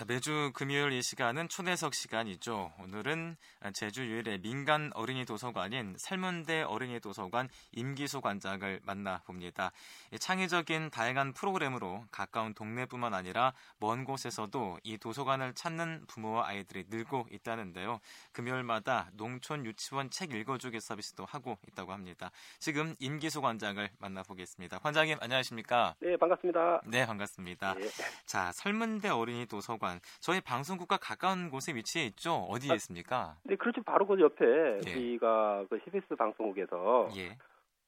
자, 0.00 0.06
매주 0.08 0.50
금요일 0.54 0.92
이 0.92 1.02
시간은 1.02 1.50
초대석 1.50 1.92
시간이죠. 1.92 2.72
오늘은 2.78 3.36
제주 3.74 4.06
유일의 4.06 4.40
민간 4.40 4.90
어린이 4.94 5.26
도서관인 5.26 5.94
살문대 5.98 6.62
어린이 6.62 7.00
도서관 7.00 7.50
임기수 7.72 8.22
관장을 8.22 8.80
만나봅니다. 8.82 9.72
창의적인 10.18 10.88
다양한 10.88 11.34
프로그램으로 11.34 12.06
가까운 12.10 12.54
동네뿐만 12.54 13.12
아니라 13.12 13.52
먼 13.78 14.06
곳에서도 14.06 14.78
이 14.84 14.96
도서관을 14.96 15.52
찾는 15.52 16.06
부모와 16.08 16.48
아이들이 16.48 16.86
늘고 16.88 17.26
있다는데요. 17.30 18.00
금요일마다 18.32 19.10
농촌 19.12 19.66
유치원 19.66 20.08
책 20.08 20.32
읽어주기 20.32 20.80
서비스도 20.80 21.26
하고 21.26 21.58
있다고 21.68 21.92
합니다. 21.92 22.30
지금 22.58 22.96
임기수 23.00 23.42
관장을 23.42 23.90
만나보겠습니다. 23.98 24.78
관장님 24.78 25.18
안녕하십니까? 25.20 25.94
네, 26.00 26.16
반갑습니다. 26.16 26.80
네, 26.86 27.04
반갑습니다. 27.04 27.74
네. 27.74 27.90
자, 28.24 28.50
설문대 28.52 29.10
어린이 29.10 29.44
도서관 29.44 29.89
도서관. 29.90 30.00
저희 30.20 30.40
방송국과 30.40 30.98
가까운 30.98 31.50
곳에 31.50 31.74
위치해 31.74 32.04
있죠. 32.06 32.46
어디에 32.48 32.72
아, 32.72 32.74
있습니까? 32.76 33.36
네, 33.42 33.56
그렇죠. 33.56 33.82
바로 33.82 34.06
그 34.06 34.20
옆에 34.20 34.44
예. 34.86 34.94
우리가 34.94 35.64
그 35.68 35.80
CBS 35.84 36.14
방송국에서 36.16 37.08
예. 37.16 37.36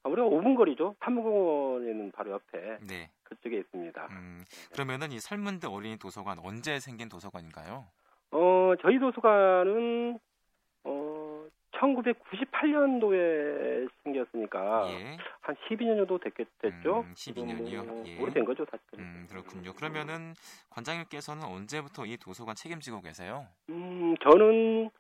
아, 0.03 0.09
우리가 0.09 0.27
5분 0.27 0.57
거리죠. 0.57 0.97
삼문공원에는 1.05 2.11
바로 2.13 2.33
옆에 2.33 2.79
네. 2.89 3.11
그쪽에 3.23 3.59
있습니다. 3.59 4.09
음, 4.11 4.45
그러면은 4.73 5.13
이 5.13 5.21
설문대 5.21 5.69
어린이 5.69 5.97
도서관 5.99 6.39
언제 6.43 6.81
생긴 6.81 7.09
도서관인가요? 7.09 7.87
어, 8.33 8.73
저희 8.83 8.99
도서관은 8.99 10.19
1998년도에 11.83 13.89
생겼으니까 14.05 14.89
예. 14.91 15.17
한 15.41 15.57
12년 15.57 15.97
정도 15.97 16.19
됐겠, 16.19 16.47
됐죠? 16.59 17.01
음, 17.01 17.13
12년이요? 17.15 17.85
뭐, 17.85 18.05
예. 18.07 18.19
오래된 18.21 18.45
거죠, 18.45 18.65
사실. 18.71 18.87
음, 18.99 19.27
그렇군요. 19.29 19.73
그러면은 19.75 20.35
관장님께서는 20.71 21.45
언제부터 21.45 22.07
이 22.07 22.17
도서관 22.17 22.55
책임지고 22.55 23.01
계세요? 23.01 23.47
음, 23.71 24.15
저는 24.23 24.91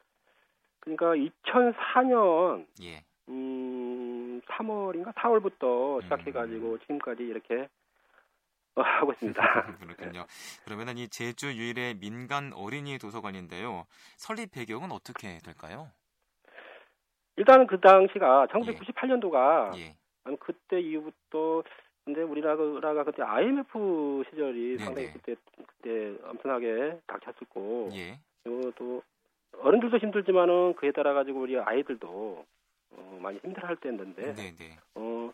그러니까 0.80 1.14
2004년 1.14 2.66
예. 2.82 3.04
음, 3.28 4.40
3월인가 4.46 5.14
4월부터 5.14 5.98
음. 5.98 6.02
시작해가지고 6.02 6.78
지금까지 6.80 7.22
이렇게 7.22 7.68
어, 8.74 8.80
하고 8.80 9.12
있습니다. 9.12 9.42
그렇군요. 9.78 10.24
그러면은 10.64 10.98
이 10.98 11.06
제주 11.08 11.52
유일의 11.52 11.98
민간 11.98 12.52
어린이 12.54 12.98
도서관인데요. 12.98 13.86
설립 14.16 14.50
배경은 14.50 14.90
어떻게 14.90 15.38
될까요? 15.44 15.90
일단은 17.36 17.66
그 17.66 17.80
당시가 17.80 18.46
1998년도가 18.50 19.76
예. 19.76 19.80
예. 19.80 20.36
그때 20.38 20.80
이후부터 20.80 21.62
근데 22.04 22.22
우리나라가 22.22 23.04
그때 23.04 23.22
IMF 23.22 24.24
시절이 24.30 24.76
네네. 24.76 24.84
상당히 24.84 25.12
그때 25.12 25.36
그때 25.66 26.14
엄청나게 26.24 26.98
닥쳤었고 27.06 27.90
예. 27.94 28.18
또 28.76 29.02
어른들도 29.58 29.98
힘들지만은 29.98 30.74
그에 30.74 30.92
따라 30.92 31.12
가지고 31.12 31.40
우리 31.40 31.58
아이들도 31.58 32.44
어, 32.94 33.18
많이 33.22 33.38
힘들어할 33.38 33.76
때였는데 33.76 34.34
네네. 34.34 34.78
어 34.96 35.32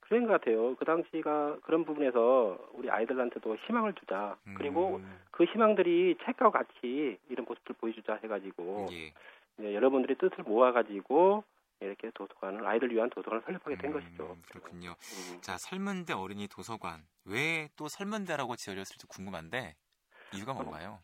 그런 0.00 0.26
것 0.26 0.32
같아요. 0.32 0.74
그 0.76 0.84
당시가 0.84 1.58
그런 1.62 1.84
부분에서 1.84 2.58
우리 2.72 2.90
아이들한테도 2.90 3.56
희망을 3.66 3.92
주자. 3.94 4.36
음. 4.46 4.54
그리고 4.56 5.00
그 5.30 5.44
희망들이 5.44 6.16
책과 6.24 6.50
같이 6.50 7.18
이런 7.28 7.46
모습을 7.46 7.76
보여주자 7.78 8.18
해가지고 8.22 8.88
예. 8.90 9.12
네, 9.60 9.74
여러분들의 9.74 10.16
뜻을 10.18 10.44
모아가지고 10.44 11.44
이렇게 11.80 12.10
도서관을 12.14 12.66
아이들 12.66 12.90
위한 12.92 13.08
도서관을 13.10 13.42
설립하게 13.44 13.76
된 13.76 13.92
음, 13.92 14.00
것이죠. 14.00 14.36
그렇군요. 14.50 14.90
음. 14.90 15.40
자, 15.40 15.56
설문대 15.58 16.12
어린이 16.12 16.46
도서관 16.48 17.00
왜 17.24 17.68
또 17.76 17.88
설문대라고 17.88 18.56
지어졌을지 18.56 19.06
궁금한데 19.06 19.74
이유가 20.34 20.52
뭔가요? 20.52 20.98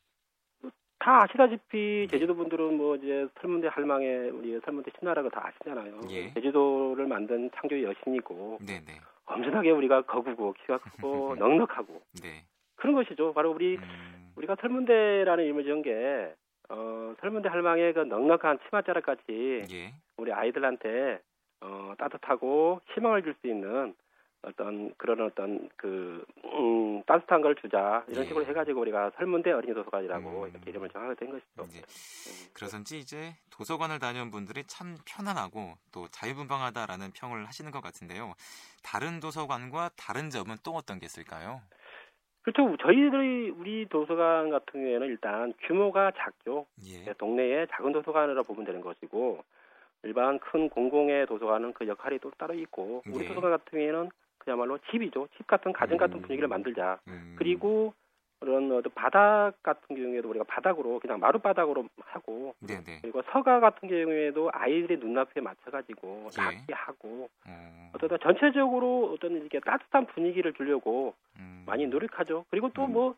어, 0.62 0.68
다 0.98 1.22
아시다시피 1.22 2.06
네. 2.06 2.06
제주도 2.08 2.34
분들은 2.34 2.76
뭐 2.76 2.96
이제 2.96 3.26
설문대 3.40 3.68
할망의 3.68 4.30
우리 4.30 4.60
설문대 4.64 4.90
신나라고 4.98 5.30
다 5.30 5.46
아시잖아요. 5.48 6.00
예. 6.10 6.32
제주도를 6.34 7.06
만든 7.06 7.50
창조의 7.56 7.84
여신이고 7.84 8.58
네네. 8.66 9.00
엄청나게 9.26 9.70
우리가 9.70 10.02
거구고 10.02 10.52
키가 10.54 10.78
크고 10.78 11.36
넉넉하고 11.40 12.02
네. 12.22 12.44
그런 12.76 12.94
것이죠. 12.94 13.32
바로 13.32 13.52
우리 13.52 13.76
음. 13.76 14.32
우리가 14.36 14.56
설문대라는 14.60 15.44
이름을 15.44 15.64
지은 15.64 15.82
게 15.82 16.34
어, 16.68 17.14
설문대 17.20 17.48
할망의 17.48 17.94
그 17.94 18.00
넉넉한 18.00 18.58
치맛자락 18.66 19.04
같이 19.04 19.62
예. 19.70 19.94
우리 20.16 20.32
아이들한테 20.32 21.20
어, 21.60 21.94
따뜻하고 21.98 22.80
희망을 22.94 23.22
줄 23.22 23.34
수 23.40 23.46
있는 23.46 23.94
어떤 24.42 24.94
그런 24.96 25.20
어떤 25.22 25.68
그 25.76 26.24
음, 26.44 27.02
따뜻한 27.04 27.42
걸 27.42 27.56
주자 27.56 28.04
이런 28.08 28.24
예. 28.24 28.28
식으로 28.28 28.46
해가지고 28.46 28.80
우리가 28.82 29.10
설문대 29.16 29.50
어린이 29.50 29.74
도서관이라고 29.74 30.44
음. 30.44 30.48
이렇게 30.50 30.70
이름을 30.70 30.88
정하게 30.90 31.14
된 31.16 31.30
것이죠. 31.32 31.66
예. 31.74 31.78
음. 31.78 32.52
그래서인지 32.54 32.98
이제 32.98 33.34
도서관을 33.50 33.98
다녀온 33.98 34.30
분들이 34.30 34.62
참 34.66 34.96
편안하고 35.04 35.74
또 35.90 36.06
자유분방하다라는 36.08 37.10
평을 37.12 37.46
하시는 37.46 37.70
것 37.72 37.80
같은데요. 37.80 38.34
다른 38.84 39.18
도서관과 39.18 39.90
다른 39.96 40.30
점은 40.30 40.56
또 40.62 40.72
어떤 40.72 41.00
게 41.00 41.06
있을까요? 41.06 41.60
그렇죠. 42.46 42.76
저희들이 42.76 43.50
우리 43.50 43.86
도서관 43.86 44.50
같은 44.50 44.80
경우에는 44.80 45.08
일단 45.08 45.52
규모가 45.62 46.12
작죠. 46.16 46.66
예. 46.86 47.04
네, 47.04 47.12
동네에 47.18 47.66
작은 47.72 47.90
도서관이라 47.90 48.44
보면 48.44 48.64
되는 48.64 48.80
것이고 48.80 49.42
일반 50.04 50.38
큰 50.38 50.68
공공의 50.68 51.26
도서관은 51.26 51.72
그 51.72 51.88
역할이 51.88 52.20
또 52.20 52.30
따로 52.38 52.54
있고 52.54 53.02
우리 53.12 53.24
예. 53.24 53.28
도서관 53.28 53.50
같은 53.50 53.64
경우에는 53.72 54.10
그야말로 54.38 54.78
집이죠. 54.92 55.26
집 55.36 55.48
같은 55.48 55.72
가정 55.72 55.98
같은 55.98 56.18
음. 56.18 56.22
분위기를 56.22 56.46
만들자. 56.46 57.00
음. 57.08 57.34
그리고 57.36 57.92
그런 58.38 58.70
어떤 58.72 58.92
바닥 58.94 59.54
같은 59.62 59.96
경우에도 59.96 60.28
우리가 60.28 60.44
바닥으로 60.44 60.98
그냥 61.00 61.18
마루 61.18 61.38
바닥으로 61.38 61.88
하고 62.00 62.54
네네. 62.60 63.00
그리고 63.00 63.22
서가 63.32 63.60
같은 63.60 63.88
경우에도 63.88 64.50
아이들의 64.52 64.98
눈앞에 64.98 65.40
맞춰가지고 65.40 66.30
예. 66.38 66.42
낫게 66.42 66.74
하고 66.74 67.30
음. 67.46 67.90
어떤 67.94 68.18
전체적으로 68.20 69.12
어떤 69.14 69.36
이렇게 69.36 69.58
따뜻한 69.60 70.06
분위기를 70.06 70.52
주려고 70.52 71.14
음. 71.38 71.64
많이 71.66 71.86
노력하죠. 71.86 72.44
그리고 72.50 72.68
또뭐 72.70 73.10
음. 73.10 73.14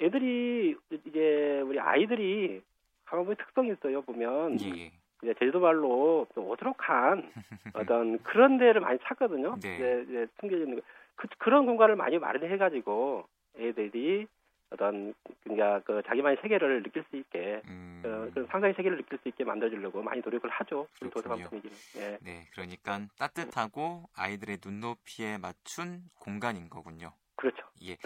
애들이 0.00 0.76
이제 1.06 1.60
우리 1.64 1.78
아이들이 1.78 2.62
한번 3.04 3.36
특성이 3.36 3.72
있어요 3.72 4.00
보면 4.02 4.60
예. 4.62 4.68
예. 4.68 4.92
이제 5.22 5.34
제주도 5.38 5.60
말로 5.60 6.26
오도록한 6.34 7.30
어떤 7.74 8.18
그런 8.22 8.56
데를 8.56 8.80
많이 8.80 8.98
찾거든요. 9.04 9.56
네. 9.60 9.74
이제, 9.74 10.04
이제 10.08 10.26
숨겨져 10.40 10.80
그, 11.16 11.28
그런 11.38 11.66
공간을 11.66 11.96
많이 11.96 12.18
마련해가지고 12.18 13.24
애들이 13.58 14.26
어떤 14.74 15.14
그러니까 15.42 15.80
그 15.84 16.02
자기만의 16.06 16.38
세계를 16.42 16.82
느낄 16.82 17.04
수 17.10 17.16
있게 17.16 17.62
음. 17.68 18.02
어, 18.04 18.30
그 18.34 18.46
상상의 18.50 18.74
세계를 18.74 18.98
느낄 18.98 19.18
수 19.18 19.28
있게 19.28 19.44
만들어주려고 19.44 20.02
많이 20.02 20.20
노력을 20.20 20.48
하죠. 20.50 20.86
도서관 21.12 21.42
분위기를. 21.48 21.76
예. 21.96 22.18
네, 22.20 22.46
그러니까 22.52 23.00
따뜻하고 23.18 24.04
아이들의 24.16 24.58
눈높이에 24.64 25.38
맞춘 25.38 26.02
공간인 26.18 26.68
거군요. 26.68 27.12
그렇죠. 27.36 27.66
예. 27.82 27.96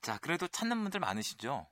자, 0.00 0.18
그래도 0.20 0.46
찾는 0.46 0.82
분들 0.82 1.00
많으시죠? 1.00 1.66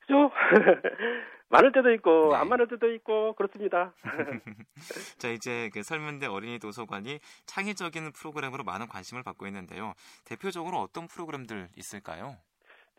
그죠? 0.00 0.30
많을 1.50 1.72
때도 1.72 1.92
있고 1.94 2.30
네. 2.30 2.36
안 2.36 2.48
많을 2.48 2.68
때도 2.68 2.92
있고 2.94 3.34
그렇습니다. 3.34 3.92
자 5.18 5.28
이제 5.28 5.68
그 5.72 5.82
설문대 5.82 6.26
어린이 6.26 6.60
도서관이 6.60 7.18
창의적인 7.46 8.12
프로그램으로 8.12 8.62
많은 8.62 8.86
관심을 8.86 9.24
받고 9.24 9.46
있는데요. 9.48 9.94
대표적으로 10.24 10.78
어떤 10.78 11.08
프로그램들 11.08 11.68
있을까요? 11.76 12.36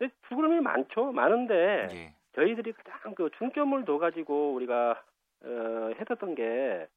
네, 0.02 0.08
프로그램이 0.22 0.60
많죠. 0.60 1.12
많은데 1.12 1.86
예. 1.92 2.12
저희들이 2.34 2.72
가장 2.72 3.14
그 3.14 3.30
중점을 3.38 3.84
둬 3.84 3.98
가지고 3.98 4.52
우리가 4.54 5.00
어, 5.44 5.90
했었던 5.96 6.34
게 6.34 6.88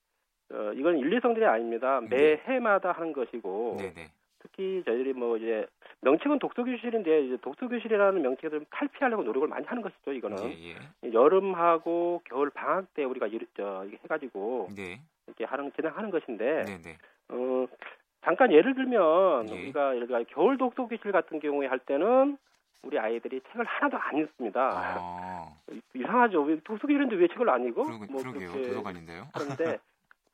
어, 0.52 0.72
이건 0.74 0.98
인리성들이 0.98 1.46
아닙니다. 1.46 2.02
매 2.02 2.10
네. 2.10 2.42
해마다 2.46 2.94
하는 2.94 3.14
것이고 3.14 3.78
네네. 3.78 4.08
특히 4.40 4.82
저희들이 4.86 5.14
뭐 5.14 5.38
이제 5.38 5.68
명칭은 6.02 6.40
독서 6.40 6.64
교실인데 6.64 7.26
이제 7.26 7.38
독서 7.42 7.68
교실이라는 7.68 8.24
명칭을 8.24 8.66
탈피하려고 8.72 9.22
노력을 9.22 9.48
많이 9.50 9.68
하는 9.68 9.84
것이죠. 9.84 10.12
이거는 10.12 10.38
예, 10.50 10.76
예. 11.04 11.14
여름하고 11.14 12.24
겨울 12.26 12.50
방학 12.50 12.92
때 12.96 13.04
우리가 13.04 13.28
이, 13.28 13.40
저, 13.56 13.84
이게 13.86 14.00
해가지고 14.04 14.70
네. 14.76 15.00
이렇게 15.28 15.46
하는 15.46 15.72
진행하는 15.74 16.10
것인데 16.10 16.66
네네. 16.66 16.98
어, 17.30 17.68
잠깐 18.24 18.52
예를 18.52 18.74
들면 18.74 19.50
예. 19.50 19.54
우리가 19.54 19.96
예를 19.96 20.08
들어 20.08 20.24
겨울 20.30 20.58
독서 20.58 20.88
교실 20.88 21.12
같은 21.12 21.40
경우에 21.40 21.68
할 21.68 21.78
때는 21.78 22.38
우리 22.86 23.00
아이들이 23.00 23.42
책을 23.52 23.66
하나도 23.66 23.98
안 23.98 24.18
읽습니다. 24.18 24.70
아. 24.74 25.54
이상하죠. 25.96 26.46
독서교실인데 26.64 27.16
왜 27.16 27.28
책을 27.28 27.50
안 27.50 27.66
읽어? 27.66 27.84
그러, 27.84 27.98
뭐 27.98 28.22
그러게요. 28.22 28.52
도서관인데요. 28.52 29.28
그런데 29.34 29.78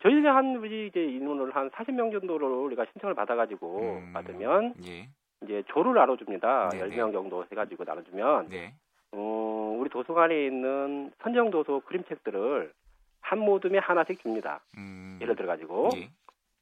저희가 0.04 0.36
한 0.36 0.62
이제 0.66 1.04
인원을 1.04 1.56
한 1.56 1.70
40명 1.70 2.12
정도로 2.12 2.64
우리가 2.66 2.86
신청을 2.92 3.16
받아가지고 3.16 3.80
음, 3.80 4.14
받으면 4.14 4.74
예. 4.86 5.08
이제 5.44 5.64
조를 5.68 5.94
나눠줍니다. 5.94 6.70
네네. 6.70 6.96
10명 6.96 7.14
정도 7.14 7.46
해가지고 7.52 7.84
나눠주면 7.86 8.50
네. 8.50 8.74
어, 9.14 9.76
우리 9.80 9.90
도서관에 9.90 10.46
있는 10.48 11.12
선정 11.22 11.52
도서 11.52 11.80
그림책들을 11.86 12.72
한 13.22 13.40
모둠에 13.40 13.78
하나씩 13.78 14.20
줍니다. 14.22 14.60
음, 14.78 15.18
예를 15.22 15.36
들어가지고 15.36 15.90
예. 15.96 16.10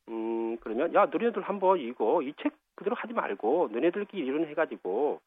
음 0.09 0.57
그러면 0.59 0.93
야 0.93 1.05
너네들 1.05 1.41
한번 1.41 1.79
이거 1.79 2.21
이 2.21 2.33
책 2.41 2.53
그대로 2.75 2.95
하지 2.95 3.13
말고 3.13 3.69
너네들끼리 3.73 4.25
이런 4.25 4.45
해가지고 4.47 5.19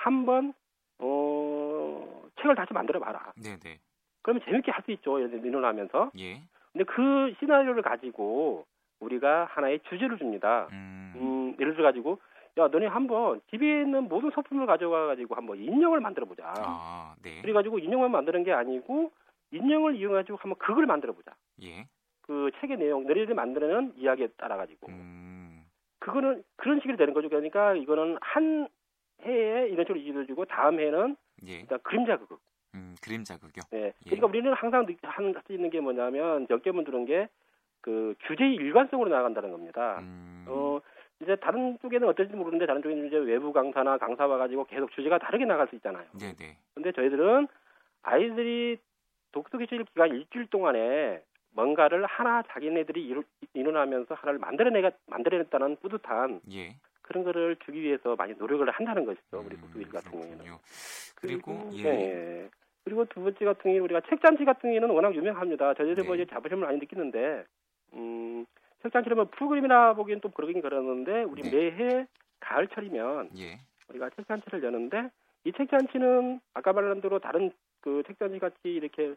한번 0.00 0.54
어 0.98 2.22
책을 2.40 2.54
다시 2.54 2.72
만들어 2.72 3.00
봐라. 3.00 3.32
네네. 3.42 3.78
그러면 4.22 4.42
재밌게 4.44 4.70
할 4.70 4.82
수 4.84 4.92
있죠. 4.92 5.16
민원하면서. 5.16 6.12
예. 6.18 6.42
근데 6.72 6.84
그 6.84 7.34
시나리오를 7.38 7.82
가지고 7.82 8.66
우리가 9.00 9.46
하나의 9.50 9.80
주제를 9.88 10.18
줍니다. 10.18 10.68
음, 10.72 11.12
음 11.16 11.56
예를 11.60 11.74
들어 11.74 11.84
가지고 11.84 12.18
야 12.58 12.68
너네 12.68 12.86
한번 12.86 13.40
집에 13.50 13.82
있는 13.82 14.08
모든 14.08 14.30
소품을 14.30 14.66
가져가 14.66 15.06
가지고 15.06 15.34
한번 15.34 15.58
인형을 15.58 16.00
만들어 16.00 16.26
보자. 16.26 16.52
아, 16.56 17.14
네. 17.22 17.40
그래 17.42 17.52
가지고 17.52 17.78
인형만 17.78 18.10
만드는 18.10 18.44
게 18.44 18.52
아니고 18.52 19.10
인형을 19.52 19.96
이용해 19.96 20.14
가지고 20.14 20.38
한번 20.38 20.58
극을 20.58 20.86
만들어 20.86 21.12
보자. 21.12 21.34
예. 21.62 21.86
그 22.22 22.50
책의 22.60 22.78
내용 22.78 23.04
너희들이 23.04 23.34
만드는 23.34 23.94
이야기에 23.96 24.28
따라 24.36 24.56
가지고 24.56 24.88
음. 24.88 25.64
그거는 25.98 26.42
그런 26.56 26.80
식으로 26.80 26.96
되는 26.96 27.12
거죠. 27.14 27.28
그러니까 27.28 27.74
이거는 27.74 28.16
한 28.20 28.68
해에 29.24 29.68
이런 29.68 29.84
식으로 29.84 29.98
이유를 29.98 30.26
주고 30.26 30.44
다음 30.44 30.78
해에는 30.80 31.16
예. 31.46 31.60
일단 31.60 31.78
그림 31.82 32.06
자 32.06 32.16
극. 32.16 32.40
음, 32.74 32.94
그림 33.02 33.24
자 33.24 33.36
극이요. 33.38 33.62
네. 33.70 33.86
예. 33.86 33.92
그러니까 34.04 34.26
우리는 34.26 34.52
항상 34.52 34.86
할수 35.02 35.52
있는 35.52 35.70
게 35.70 35.80
뭐냐면 35.80 36.46
역계문 36.48 36.84
들은 36.84 37.04
게그 37.06 38.14
주제의 38.26 38.54
일관성으로 38.54 39.10
나간다는 39.10 39.50
겁니다. 39.50 39.98
음. 40.00 40.44
어 40.48 40.80
이제 41.20 41.36
다른 41.36 41.78
쪽에는 41.82 42.08
어떨지 42.08 42.34
모르는데 42.34 42.66
다른 42.66 42.82
쪽에는 42.82 43.06
이제 43.06 43.16
외부 43.16 43.52
강사나 43.52 43.98
강사 43.98 44.26
와가지고 44.26 44.64
계속 44.64 44.90
주제가 44.92 45.18
다르게 45.18 45.44
나갈 45.44 45.68
수 45.68 45.76
있잖아요. 45.76 46.06
네네. 46.18 46.56
근데 46.74 46.92
저희들은 46.92 47.48
아이들이 48.02 48.78
독서 49.32 49.58
교실 49.58 49.84
기간 49.84 50.10
일주일 50.14 50.46
동안에 50.46 51.22
뭔가를 51.52 52.06
하나 52.06 52.42
자기네들이 52.42 53.04
이루, 53.04 53.22
일어나면서 53.54 54.14
하나를 54.14 54.38
만들어내가 54.38 54.92
만들어냈다는 55.06 55.76
뿌듯한 55.82 56.40
예. 56.52 56.76
그런 57.10 57.24
거를 57.24 57.56
주기 57.64 57.82
위해서 57.82 58.14
많이 58.14 58.34
노력을 58.34 58.70
한다는 58.70 59.04
것이죠. 59.04 59.42
우리 59.44 59.56
독서교실 59.56 59.88
음, 59.88 59.90
같은 59.90 60.10
경우에는. 60.12 60.38
그리고, 60.38 60.60
그리고 61.16 61.70
예. 61.72 61.82
네. 61.82 62.50
그리고 62.84 63.04
두 63.06 63.20
번째 63.20 63.44
같은 63.44 63.72
경우 63.72 63.82
우리가 63.82 64.00
책잔치 64.08 64.44
같은 64.44 64.60
경우에는 64.70 64.90
워낙 64.90 65.12
유명합니다. 65.16 65.74
저희들 65.74 66.04
뭐 66.04 66.14
네. 66.14 66.24
뭐 66.24 66.32
자부심을 66.32 66.64
많이 66.64 66.78
느끼는데 66.78 67.44
음, 67.94 68.46
책잔치라면 68.82 69.30
프로그램이나 69.32 69.94
보기엔 69.94 70.20
좀 70.20 70.30
그러긴 70.30 70.62
그러는데 70.62 71.24
우리 71.24 71.42
네. 71.42 71.50
매해 71.50 72.06
가을철이면 72.38 73.30
예. 73.38 73.58
우리가 73.88 74.10
책잔치를 74.10 74.62
여는데 74.62 75.10
이 75.42 75.52
책잔치는 75.52 76.40
아까 76.54 76.72
말한 76.72 77.00
대로 77.00 77.18
다른 77.18 77.50
그 77.80 78.04
책잔치 78.06 78.38
같이 78.38 78.56
이렇게 78.62 79.16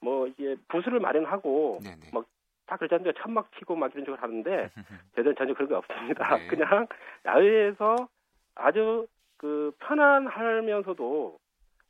뭐 0.00 0.26
이제 0.28 0.56
부스를 0.68 0.98
마련하고 0.98 1.80
막 2.10 2.24
다 2.66 2.76
않는데 2.80 3.12
천막 3.20 3.50
치고 3.58 3.76
막 3.76 3.90
이런 3.92 4.04
식으로 4.04 4.16
하는데 4.20 4.70
저희들은 5.14 5.36
전혀 5.36 5.54
그런 5.54 5.68
게 5.68 5.74
없습니다. 5.74 6.36
네. 6.36 6.46
그냥 6.46 6.86
야외에서 7.26 8.08
아주 8.54 9.06
그 9.36 9.72
편안하면서도 9.80 11.38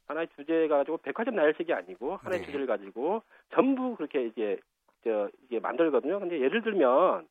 하나의 0.06 0.28
주제가 0.36 0.78
가지고 0.78 0.98
백화점 0.98 1.36
나열식이 1.36 1.72
아니고 1.72 2.16
하나의 2.16 2.40
네. 2.40 2.46
주제를 2.46 2.66
가지고 2.66 3.22
전부 3.52 3.96
그렇게 3.96 4.26
이제 4.26 4.58
저 5.02 5.28
이게 5.44 5.60
만들거든요. 5.60 6.18
근데 6.18 6.40
예를 6.40 6.62
들면 6.62 7.26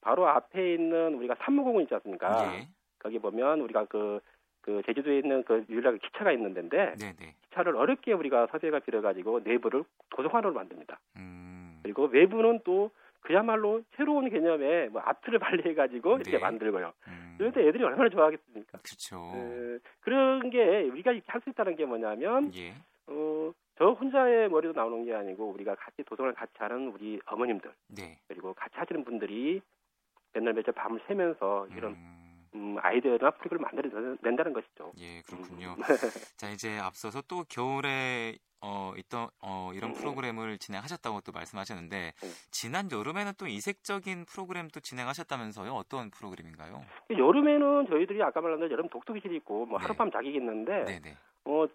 바로 0.00 0.26
앞에 0.28 0.74
있는 0.74 1.14
우리가 1.14 1.36
산무공원 1.40 1.82
있지 1.82 1.94
않습니까? 1.94 2.50
네. 2.50 2.68
거기 2.98 3.18
보면 3.18 3.60
우리가 3.60 3.84
그, 3.86 4.20
그 4.60 4.82
제주도에 4.86 5.18
있는 5.18 5.44
그 5.44 5.64
유일하게 5.68 5.98
기차가 5.98 6.32
있는 6.32 6.54
데인데 6.54 6.94
네, 6.98 7.12
네. 7.18 7.34
기차를 7.44 7.76
어렵게 7.76 8.12
우리가 8.12 8.48
서재가 8.50 8.80
빌어가지고 8.80 9.40
내부를 9.44 9.84
도서관으로 10.10 10.52
만듭니다. 10.52 10.98
음. 11.16 11.47
그리고 11.88 12.04
외부는 12.04 12.60
또 12.64 12.90
그야말로 13.20 13.82
새로운 13.96 14.28
개념의 14.28 14.90
뭐 14.90 15.00
아트를 15.02 15.38
발휘해가지고 15.72 16.18
네. 16.18 16.22
이렇게 16.26 16.38
만들고요. 16.38 16.92
음. 17.06 17.34
그런데 17.38 17.66
애들이 17.66 17.82
얼마나 17.82 18.10
좋아하겠습니까? 18.10 18.78
그렇죠. 18.78 19.30
그, 19.32 19.80
그런 20.00 20.50
게 20.50 20.82
우리가 20.82 21.12
이렇게 21.12 21.26
할수 21.28 21.48
있다는 21.48 21.76
게 21.76 21.86
뭐냐면 21.86 22.52
예. 22.54 22.74
어, 23.06 23.52
저 23.78 23.92
혼자의 23.92 24.50
머리도 24.50 24.74
나오는 24.74 25.04
게 25.06 25.14
아니고 25.14 25.48
우리가 25.50 25.76
같이 25.76 26.02
도서관을 26.04 26.34
같이 26.34 26.52
하는 26.58 26.88
우리 26.88 27.18
어머님들 27.24 27.72
네. 27.96 28.18
그리고 28.28 28.52
같이 28.52 28.74
하시는 28.76 29.02
분들이 29.02 29.62
맨날 30.34 30.52
며칠 30.52 30.74
밤을 30.74 31.00
새면서 31.06 31.68
이런 31.74 31.92
음... 31.92 32.18
음, 32.54 32.76
아이디어나 32.80 33.30
프로그램을 33.30 33.70
만들어낸다는 33.72 34.52
것이죠. 34.52 34.92
예, 34.98 35.22
그렇군요. 35.22 35.74
음. 35.78 35.82
자, 36.36 36.50
이제 36.50 36.78
앞서서 36.78 37.22
또 37.28 37.44
겨울에 37.48 38.36
어, 38.60 38.92
있던 38.96 39.28
어, 39.40 39.70
이런 39.74 39.90
음. 39.90 39.94
프로그램을 39.94 40.58
진행하셨다고 40.58 41.20
또 41.20 41.32
말씀하셨는데 41.32 42.12
음. 42.22 42.28
지난 42.50 42.90
여름에는 42.90 43.32
또 43.38 43.46
이색적인 43.46 44.24
프로그램도 44.26 44.80
진행하셨다면서요? 44.80 45.72
어떤 45.72 46.10
프로그램인가요? 46.10 46.82
여름에는 47.10 47.86
저희들이 47.88 48.22
아까 48.22 48.40
말한 48.40 48.58
대로 48.58 48.72
여름 48.72 48.88
독서기실이 48.88 49.36
있고 49.36 49.66
뭐 49.66 49.78
네. 49.78 49.82
하룻밤 49.84 50.10
자기 50.10 50.34
있는데 50.34 50.84
네네. 50.84 51.16
어, 51.44 51.66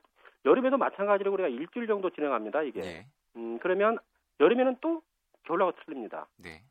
여름에도 0.46 0.78
마찬가지로 0.78 1.32
우리가 1.34 1.48
일주일 1.48 1.88
정도 1.88 2.10
진행합니다. 2.10 2.64
이게. 2.64 2.82
네. 2.82 3.08
음, 3.38 3.60
그러면 3.60 3.98
여름에는 4.40 4.78
또 4.82 5.02
겨울하고 5.44 5.74
틀립니다. 5.84 6.28
네. 6.38 6.62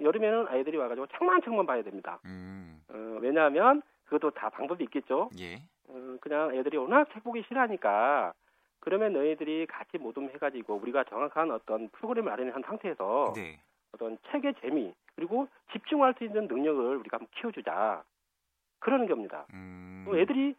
여름에는 0.00 0.48
아이들이 0.48 0.76
와가지고 0.76 1.06
책만 1.18 1.42
책만 1.42 1.66
봐야 1.66 1.82
됩니다. 1.82 2.18
음. 2.24 2.82
어, 2.88 3.18
왜냐하면 3.20 3.82
그것도 4.04 4.30
다 4.32 4.50
방법이 4.50 4.82
있겠죠. 4.84 5.30
예. 5.38 5.62
어, 5.88 6.16
그냥 6.20 6.54
애들이 6.54 6.76
워낙 6.76 7.08
책 7.12 7.22
보기 7.22 7.44
싫어하니까 7.46 8.32
그러면 8.82 9.12
너희들이 9.12 9.66
같이 9.66 9.96
모둠해가지고 9.96 10.74
우리가 10.74 11.04
정확한 11.04 11.50
어떤 11.52 11.88
프로그램을 11.90 12.30
마련한 12.30 12.62
상태에서 12.66 13.32
네. 13.36 13.60
어떤 13.92 14.18
책의 14.30 14.54
재미 14.60 14.92
그리고 15.14 15.46
집중할 15.72 16.14
수 16.18 16.24
있는 16.24 16.48
능력을 16.48 16.96
우리가 16.96 17.18
한번 17.18 17.28
키워주자 17.36 18.02
그러는 18.80 19.06
겁니다. 19.06 19.46
음. 19.52 20.04
애들이 20.14 20.54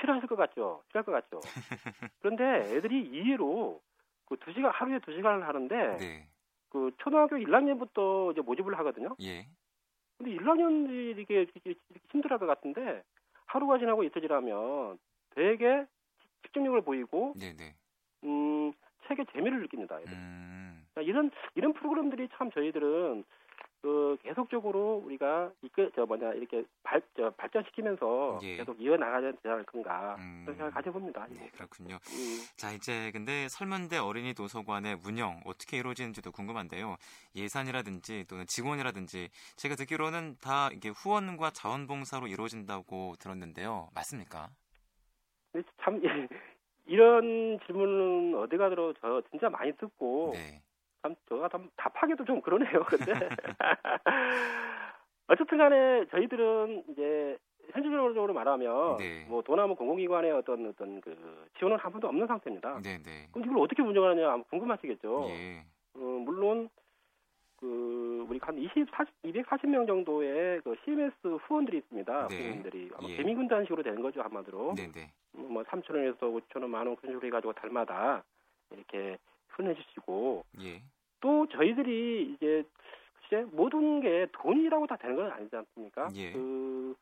싫어하실 0.00 0.28
것 0.28 0.34
같죠? 0.36 0.82
싫어할 0.88 1.04
것 1.04 1.12
같죠? 1.12 1.40
그런데 2.20 2.44
애들이 2.76 3.02
이해로 3.06 3.80
그 4.26 4.36
두 4.36 4.52
시간 4.52 4.72
하루에 4.72 4.98
두 5.00 5.12
시간을 5.12 5.46
하는데 5.46 5.96
네. 5.98 6.28
그 6.70 6.90
초등학교 6.98 7.36
1학년부터 7.36 8.32
이제 8.32 8.40
모집을 8.40 8.78
하거든요. 8.78 9.16
예. 9.22 9.46
근데 10.18 10.36
1학년들이 10.36 11.18
이게, 11.18 11.46
이게 11.54 11.74
힘들할 12.10 12.38
것 12.38 12.46
같은데 12.46 13.02
하루가 13.46 13.78
지나고 13.78 14.04
이틀 14.04 14.22
지나면 14.22 14.98
되게 15.30 15.86
집중력을 16.42 16.80
보이고 16.82 17.34
네네. 17.38 17.74
음 18.24 18.72
책의 19.08 19.26
재미를 19.32 19.60
느낍니다. 19.62 19.98
음. 20.06 20.86
이런 21.02 21.30
이런 21.54 21.72
프로그램들이 21.72 22.28
참 22.36 22.50
저희들은 22.50 23.24
그 23.82 24.18
계속적으로 24.22 25.02
우리가 25.06 25.50
이끌 25.62 25.90
저 25.94 26.04
뭐냐 26.04 26.32
이렇게 26.34 26.64
발 26.82 27.00
저 27.20 27.30
발전시키면서 27.30 28.38
예. 28.42 28.56
계속 28.56 28.80
이어 28.80 28.96
나가야 28.96 29.32
되지 29.32 29.46
않을 29.46 29.64
건가 29.64 30.16
음. 30.18 30.42
그런 30.44 30.56
생각을 30.56 30.72
가져봅니다. 30.72 31.26
네, 31.28 31.50
그렇군요. 31.52 31.96
음. 31.96 32.42
자 32.56 32.72
이제 32.72 33.10
근데 33.12 33.46
설문대 33.48 33.98
어린이 33.98 34.32
도서관의 34.32 35.00
운영 35.04 35.40
어떻게 35.44 35.76
이루어지는지도 35.76 36.32
궁금한데요. 36.32 36.96
예산이라든지 37.36 38.24
또는 38.28 38.46
직원이라든지 38.46 39.28
제가 39.56 39.74
듣기로는 39.74 40.36
다 40.40 40.70
이게 40.72 40.88
후원과 40.88 41.50
자원봉사로 41.50 42.26
이루어진다고 42.26 43.16
들었는데요. 43.18 43.88
맞습니까? 43.94 44.48
참 45.82 46.00
이런 46.86 47.58
질문은 47.66 48.34
어디 48.38 48.56
가더라도 48.56 48.94
저 49.00 49.22
진짜 49.30 49.48
많이 49.48 49.72
듣고 49.76 50.32
네. 50.34 50.62
참 51.02 51.14
저가 51.28 51.48
참 51.48 51.70
답하기도 51.76 52.24
좀 52.24 52.40
그러네요. 52.40 52.82
근데 52.84 53.12
어쨌든 55.28 55.58
간에 55.58 56.06
저희들은 56.10 56.84
이제 56.88 57.38
현실적으로 57.72 58.32
말하면 58.32 58.96
네. 58.98 59.24
뭐 59.28 59.42
도나무 59.42 59.76
공공기관의 59.76 60.32
어떤 60.32 60.66
어떤 60.68 61.00
그 61.00 61.48
지원은 61.58 61.78
한 61.78 61.92
번도 61.92 62.08
없는 62.08 62.26
상태입니다. 62.26 62.80
네, 62.82 62.98
네. 63.02 63.28
그럼 63.32 63.46
이걸 63.46 63.58
어떻게 63.62 63.82
운영하느냐 63.82 64.42
궁금하시겠죠. 64.50 65.26
예. 65.28 65.64
어, 65.94 65.98
물론 65.98 66.68
그 67.60 68.26
우리 68.28 68.38
한 68.42 68.56
20, 68.56 68.86
40, 68.90 69.22
240명 69.22 69.86
정도의 69.86 70.60
그 70.62 70.74
CMS 70.84 71.14
후원들이 71.46 71.78
있습니다. 71.78 72.28
네. 72.28 72.48
후원들이 72.48 72.90
아마 72.94 73.08
예. 73.08 73.16
개미군단식으로 73.16 73.82
되는 73.82 74.00
거죠 74.00 74.22
한마디로. 74.22 74.74
네, 74.76 74.90
네. 74.90 75.12
뭐 75.32 75.62
3천 75.62 75.94
원에서 75.94 76.26
5천 76.26 76.62
원, 76.62 76.70
만원 76.70 76.96
그런 76.96 77.12
식으로 77.12 77.26
해가지고 77.26 77.52
달마다 77.52 78.24
이렇게 78.70 79.18
후원해 79.48 79.74
주시고 79.74 80.44
예. 80.62 80.82
또 81.20 81.46
저희들이 81.48 82.34
이제 82.34 82.64
글쎄 83.28 83.46
모든 83.52 84.00
게 84.00 84.26
돈이라고 84.32 84.86
다 84.86 84.96
되는 84.96 85.16
건 85.16 85.30
아니지 85.30 85.54
않습니까? 85.54 86.08
예. 86.14 86.32
그 86.32 86.96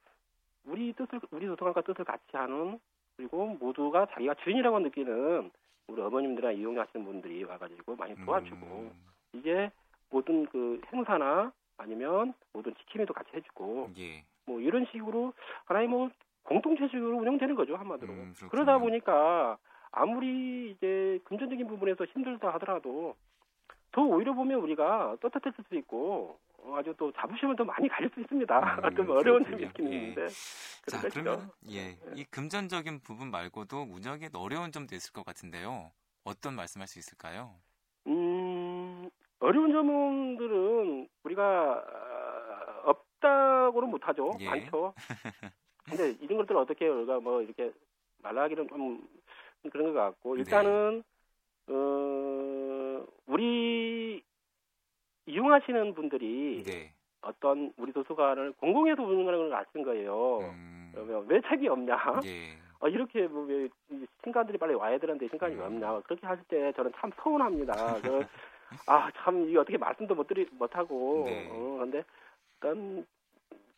우리 0.65 0.93
뜻을 0.93 1.21
우리 1.31 1.47
도서관과 1.47 1.83
뜻을 1.83 2.05
같이 2.05 2.25
하는 2.33 2.81
그리고 3.17 3.57
모두가 3.61 4.07
자기가 4.07 4.35
주인이라고 4.43 4.81
느끼는 4.81 5.51
우리 5.87 6.03
어머님들이나 6.03 6.53
이용하시는 6.53 7.05
분들이 7.05 7.45
와가지고 7.45 7.95
많이 7.97 8.15
도와주고 8.17 8.67
음. 8.67 8.93
이게 9.33 9.71
모든 10.11 10.47
그 10.47 10.81
행사나 10.93 11.53
아니면 11.77 12.35
모든 12.53 12.75
지킴이도 12.75 13.13
같이 13.15 13.31
해주고 13.35 13.91
예. 13.99 14.25
뭐 14.47 14.61
이런 14.61 14.87
식으로 14.91 15.33
하나의 15.67 15.89
뭐 15.89 16.11
공동체식으로 16.45 17.19
운영되는 17.19 17.55
거죠 17.55 17.77
한마디로 17.77 18.13
음, 18.13 18.35
그러다 18.51 18.79
보니까 18.79 19.59
아무리 19.91 20.73
이제 20.73 21.19
금전적인 21.25 21.67
부분에서 21.67 22.05
힘들다 22.07 22.51
하더라도 22.55 23.17
더 23.93 24.03
오히려 24.03 24.35
보면 24.35 24.61
우리가 24.61 25.17
떳떳했을 25.21 25.65
수 25.69 25.75
있고 25.77 26.39
아주 26.75 26.95
또 26.99 27.13
자부심을 27.13 27.57
더 27.57 27.65
많이 27.65 27.89
가질 27.89 28.11
수 28.15 28.21
있습니다. 28.21 28.59
음, 28.59 28.95
좀 28.97 29.11
어려운 29.11 29.45
점이 29.45 29.63
있긴 29.65 29.93
예. 29.93 29.97
있는데. 29.97 30.29
자, 30.87 31.03
그러면 31.11 31.51
예, 31.71 31.95
네. 31.95 31.99
이 32.15 32.25
금전적인 32.25 33.01
부분 33.01 33.31
말고도 33.31 33.87
무적에 33.87 34.29
어려운 34.35 34.73
점도 34.73 34.95
있을 34.95 35.13
것 35.13 35.25
같은데요. 35.25 35.91
어떤 36.25 36.55
말씀할 36.55 36.89
수 36.89 36.99
있을까요? 36.99 37.55
음, 39.41 39.47
어려운 39.47 39.73
점들은 39.73 41.09
우리가 41.25 41.85
없다고는 42.85 43.91
못하죠. 43.91 44.33
예. 44.41 44.49
많죠. 44.49 44.95
근데 45.85 46.11
이런 46.21 46.39
것들을 46.39 46.61
어떻게 46.61 46.87
우리가 46.87 47.21
뭐 47.21 47.43
이렇게 47.43 47.73
말하기는 48.23 48.69
좀 48.69 49.07
그런 49.71 49.93
것 49.93 50.01
같고 50.01 50.35
네. 50.35 50.41
일단은 50.41 51.03
네. 51.67 51.75
어 51.75 53.07
우리 53.27 54.23
이용하시는 55.27 55.95
분들이 55.95 56.63
네. 56.65 56.93
어떤 57.21 57.73
우리 57.77 57.93
도서관을 57.93 58.53
공공에서 58.53 59.03
운영하는 59.03 59.49
걸 59.49 59.55
아시는 59.55 59.85
거예요. 59.85 60.39
음. 60.41 60.91
그러면 60.95 61.27
왜 61.29 61.41
책이 61.49 61.69
없냐? 61.69 61.95
예. 62.25 62.59
어, 62.81 62.89
이렇게 62.89 63.27
뭐왜 63.27 63.69
신관들이 64.23 64.59
빨리 64.59 64.75
와야 64.75 64.99
되는데 64.99 65.27
신관이 65.29 65.55
음. 65.57 65.63
없냐? 65.63 66.01
그렇게 66.03 66.27
하실 66.27 66.45
때 66.45 66.73
저는 66.73 66.93
참 67.01 67.11
서운합니다. 67.23 67.73
그, 68.69 68.77
아참 68.87 69.49
이게 69.49 69.59
어떻게 69.59 69.79
말씀도 69.79 70.15
못 70.15 70.27
드리 70.27 70.47
못하고 70.53 71.25
네. 71.27 71.49
어, 71.51 71.79
근데 71.81 72.05
일단 72.55 73.07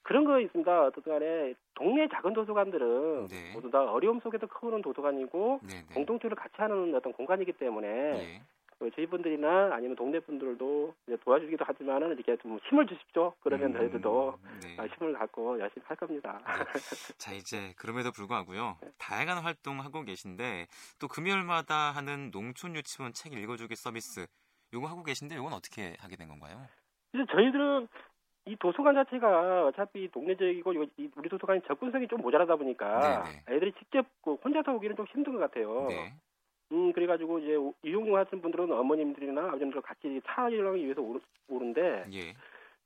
그런 0.03 0.25
거 0.25 0.41
있습니다. 0.41 0.91
도서관에 0.91 1.55
동네 1.75 2.09
작은 2.09 2.33
도서관들은 2.33 3.29
네. 3.29 3.53
모두 3.53 3.71
다 3.71 3.91
어려움 3.93 4.21
속에서 4.21 4.47
크는 4.47 4.83
도서관이고 4.83 5.61
네, 5.63 5.85
네. 5.89 5.95
공동체를 5.95 6.37
같이 6.37 6.55
하는 6.57 6.95
어떤 6.95 7.13
공간이기 7.13 7.53
때문에 7.53 7.89
네. 7.89 8.43
그 8.81 8.91
저희 8.97 9.07
분들이나 9.07 9.75
아니면 9.75 9.95
동네 9.95 10.19
분들도 10.21 10.95
도와주기도 11.23 11.67
하지만은 11.67 12.13
이렇게 12.13 12.35
좀 12.39 12.59
힘을 12.69 12.87
주십시오. 12.87 13.35
그러면 13.41 13.75
음, 13.75 13.79
저희들도 13.79 14.39
네. 14.63 14.77
아, 14.79 14.87
힘을 14.87 15.13
갖고 15.13 15.61
열심히 15.61 15.85
할 15.87 15.97
겁니다. 15.99 16.41
네. 16.47 16.65
자 17.19 17.33
이제 17.35 17.75
그럼에도 17.77 18.11
불구하고요. 18.11 18.79
네. 18.81 18.89
다양한 18.97 19.45
활동 19.45 19.81
하고 19.81 20.03
계신데 20.03 20.67
또 20.99 21.09
금요일마다 21.09 21.91
하는 21.91 22.31
농촌 22.31 22.75
유치원 22.75 23.13
책 23.13 23.35
읽어주기 23.35 23.77
서비스 23.77 24.27
요거 24.73 24.87
하고 24.87 25.03
계신데 25.03 25.37
요건 25.37 25.53
어떻게 25.53 25.95
하게 25.99 26.17
된 26.17 26.29
건가요? 26.29 26.67
이제 27.13 27.25
저희들은 27.31 27.89
이 28.47 28.57
도서관 28.57 28.95
자체가 28.95 29.67
어차피 29.67 30.09
동네적이고 30.11 30.71
우리 31.17 31.29
도서관이 31.29 31.61
접근성이 31.67 32.09
좀 32.09 32.21
모자라다 32.21 32.57
보니까 32.57 33.01
네네. 33.01 33.43
네. 33.47 33.57
애들이 33.57 33.73
직접 33.79 34.07
그 34.23 34.35
혼자서 34.35 34.73
오기는 34.73 34.97
좀 34.97 35.07
힘든 35.07 35.35
것 35.35 35.41
같아요. 35.41 35.87
네. 35.89 36.15
음 36.73 36.93
그래가지고 36.93 37.41
이제 37.41 37.57
이용하시는 37.83 38.41
분들은 38.41 38.71
어머님들이나 38.73 39.49
아버님들 39.49 39.83
같이 39.83 40.21
차이를 40.25 40.77
위해서 40.77 41.03
오르, 41.03 41.21
오는데 41.49 42.05
예. 42.13 42.35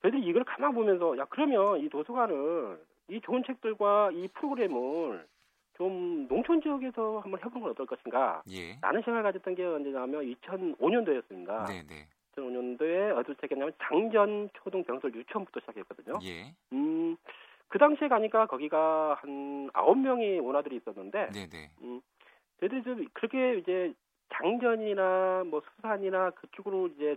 저희들이 0.03 0.27
이걸 0.27 0.45
가만 0.45 0.75
보면서 0.75 1.17
야 1.19 1.27
그러면 1.29 1.81
이 1.81 1.89
도서관을 1.89 2.83
이 3.09 3.21
좋은 3.21 3.45
책들과 3.47 4.11
이 4.13 4.29
프로그램을 4.29 5.27
좀 5.77 6.27
농촌 6.29 6.63
지역에서 6.63 7.21
한번 7.21 7.41
해보는 7.41 7.61
건 7.63 7.71
어떨 7.71 7.87
것인가 7.87 8.43
예. 8.51 8.79
라는 8.81 9.03
생각을 9.03 9.23
가졌던 9.25 9.55
게 9.55 9.65
언제냐면 9.65 10.25
2005년도였습니다. 10.25 11.67
네네. 11.67 12.09
2005년도에 12.37 13.17
어디서 13.17 13.35
시작했냐면 13.35 13.73
장전 13.83 14.51
초등 14.55 14.85
병설 14.85 15.15
유치원부터 15.15 15.61
시작했거든요. 15.61 16.19
예. 16.23 16.55
음, 16.73 17.17
그 17.69 17.79
당시에 17.79 18.09
가니까 18.09 18.47
거기가 18.47 19.15
한 19.21 19.69
아홉 19.73 19.99
명의 19.99 20.39
원화들이 20.39 20.77
있었는데, 20.77 21.31
네네. 21.33 21.71
음, 21.83 22.01
저희들이 22.61 22.83
좀 22.83 23.05
그렇게 23.13 23.59
이제 23.59 23.93
장전이나 24.33 25.45
뭐 25.47 25.61
수산이나 25.77 26.31
그쪽으로 26.31 26.89
이제 26.89 27.17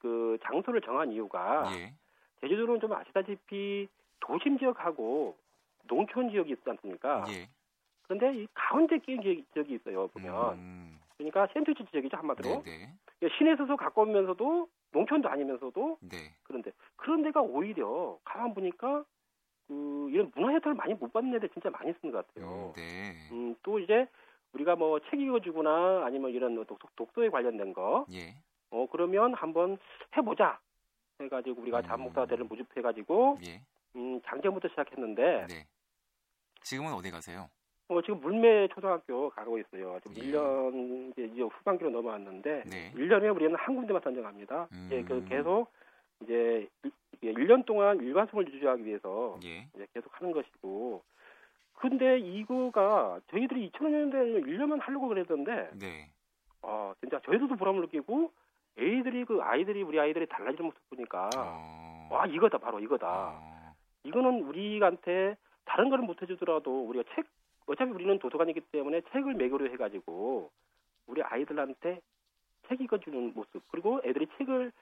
그 0.00 0.38
장소를 0.44 0.80
정한 0.82 1.12
이유가 1.12 1.70
예. 1.74 1.94
제주도는 2.40 2.80
좀 2.80 2.92
아시다시피 2.92 3.88
도심 4.20 4.58
지역하고 4.58 5.36
농촌 5.88 6.30
지역이 6.30 6.52
있지 6.52 6.62
않습니까? 6.66 7.24
예. 7.28 7.48
그런데 8.02 8.34
이 8.42 8.46
가운데 8.54 8.98
끼인 8.98 9.22
지역이 9.22 9.74
있어요 9.74 10.08
보면. 10.08 10.54
음. 10.58 10.98
그러니까 11.16 11.46
샌드위치 11.52 11.84
지역이죠 11.90 12.16
한마디로. 12.16 12.62
네네. 12.62 12.94
시내에서 13.38 13.76
가까우면서도 13.76 14.68
농촌도 14.90 15.28
아니면서도 15.28 15.98
네. 16.00 16.34
그런데 16.42 16.72
그런 16.96 17.22
데가 17.22 17.40
오히려 17.40 18.18
가만 18.24 18.52
보니까 18.54 19.04
그 19.68 20.08
이런 20.10 20.32
문화 20.34 20.52
혜택을 20.54 20.74
많이 20.74 20.94
못 20.94 21.12
받는 21.12 21.34
애들 21.36 21.48
진짜 21.50 21.70
많이 21.70 21.92
쓰는 22.00 22.12
것 22.12 22.26
같아요. 22.26 22.50
음, 22.50 22.72
네. 22.74 23.12
음, 23.30 23.54
또 23.62 23.78
이제 23.78 24.06
우리가 24.52 24.74
뭐 24.76 24.98
책 25.10 25.20
읽어주거나 25.20 26.04
아니면 26.04 26.30
이런 26.32 26.56
독, 26.66 26.78
독서에 26.96 27.30
관련된 27.30 27.72
거, 27.72 28.04
예. 28.12 28.34
어 28.70 28.86
그러면 28.90 29.32
한번 29.34 29.78
해보자 30.16 30.58
해가지고 31.20 31.62
우리가 31.62 31.78
음. 31.78 31.82
잠목사 31.84 32.26
대를 32.26 32.44
모집해가지고 32.44 33.38
예. 33.46 33.62
음, 33.94 34.20
장전부터 34.26 34.68
시작했는데 34.68 35.46
네. 35.46 35.66
지금은 36.62 36.92
어디 36.92 37.10
가세요? 37.10 37.48
어, 37.88 38.00
지금 38.02 38.20
물매 38.20 38.68
초등학교 38.68 39.30
가고 39.30 39.58
있어요. 39.58 39.98
지금 40.02 40.14
네. 40.14 40.32
1년 40.32 41.10
이제, 41.12 41.24
이제 41.24 41.42
후반기로 41.42 41.90
넘어왔는데 41.90 42.64
네. 42.66 42.92
1년에 42.94 43.34
우리는 43.34 43.54
한 43.54 43.76
군데만 43.76 44.00
선정합니다. 44.02 44.68
음. 44.72 44.84
이제 44.86 45.02
그 45.02 45.24
계속 45.28 45.70
이제 46.22 46.68
1년 47.22 47.64
동안 47.66 48.00
일관성을 48.00 48.52
유지하기 48.52 48.84
위해서 48.84 49.38
예. 49.44 49.68
이제 49.74 49.86
계속 49.94 50.10
하는 50.14 50.32
것이고 50.32 51.02
근데 51.74 52.18
이거가 52.18 53.20
저희들이 53.30 53.70
2000년대 53.70 54.46
1년만 54.46 54.80
하려고 54.80 55.08
그랬던데 55.08 55.70
네. 55.78 56.10
어, 56.62 56.92
진짜 57.00 57.20
저희들도 57.24 57.56
보람을 57.56 57.82
느끼고 57.82 58.30
애들이 58.78 59.24
그 59.24 59.40
아이들이 59.42 59.82
우리 59.82 59.98
아이들이 60.00 60.26
달라지는 60.26 60.66
모습 60.66 60.90
보니까 60.90 61.28
어... 61.36 62.08
와 62.10 62.26
이거다 62.26 62.58
바로 62.58 62.80
이거다. 62.80 63.32
어... 63.34 63.74
이거는 64.04 64.44
우리한테 64.44 65.36
다른 65.64 65.90
거는 65.90 66.06
못 66.06 66.22
해주더라도 66.22 66.84
우리가 66.86 67.04
책 67.14 67.26
어차피 67.66 67.90
우리는 67.92 68.18
도서관이기 68.18 68.60
때문에 68.72 69.02
책을 69.12 69.34
매개로 69.34 69.70
해가지고 69.72 70.50
우리 71.06 71.22
아이들한테 71.22 72.00
책 72.68 72.80
읽어주는 72.80 73.32
모습 73.34 73.62
그리고 73.70 74.00
애들이 74.04 74.26
책을 74.38 74.72